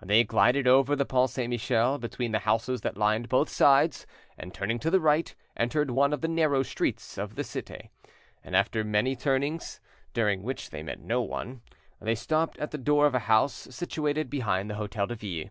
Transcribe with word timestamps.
They 0.00 0.24
glided 0.24 0.66
over 0.66 0.96
the 0.96 1.04
Pont 1.04 1.28
Saint 1.28 1.50
Michel 1.50 1.98
between 1.98 2.32
the 2.32 2.38
houses 2.38 2.80
that 2.80 2.96
lined 2.96 3.28
both 3.28 3.50
sides, 3.50 4.06
and, 4.38 4.54
turning 4.54 4.78
to 4.78 4.90
the 4.90 4.98
right, 4.98 5.34
entered 5.58 5.90
one 5.90 6.14
of 6.14 6.22
the 6.22 6.26
narrow 6.26 6.62
streets 6.62 7.18
of 7.18 7.34
the 7.34 7.44
Cite, 7.44 7.90
and 8.42 8.56
after 8.56 8.82
many 8.82 9.14
turnings, 9.14 9.80
during 10.14 10.42
which 10.42 10.70
they 10.70 10.82
met 10.82 11.00
no 11.00 11.20
one, 11.20 11.60
they 12.00 12.14
stopped 12.14 12.56
at 12.56 12.70
the 12.70 12.78
door 12.78 13.04
of 13.04 13.14
a 13.14 13.18
house 13.28 13.68
situated 13.70 14.30
behind 14.30 14.70
the 14.70 14.76
Hotel 14.76 15.06
de 15.06 15.16
Ville. 15.16 15.50